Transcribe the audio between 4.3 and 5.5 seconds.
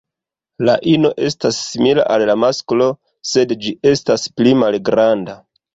pli malgranda.